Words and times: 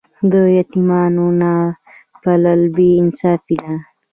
د 0.31 0.33
یتیمانو 0.57 1.25
نه 1.41 1.53
پالل 2.21 2.61
بې 2.75 2.87
انصافي 3.01 3.55
ده. 3.63 3.73